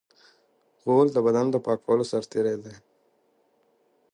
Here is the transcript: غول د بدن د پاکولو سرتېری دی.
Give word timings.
غول 0.81 1.07
د 1.13 1.17
بدن 1.25 1.45
د 1.51 1.55
پاکولو 1.65 2.09
سرتېری 2.11 2.55
دی. 2.63 2.75